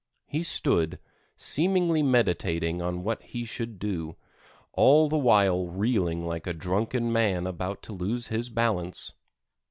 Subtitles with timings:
[0.25, 0.97] He stood,
[1.37, 4.15] seemingly meditating what he should do,
[4.73, 9.13] all the while reeling like a drunken man about to lose his balance.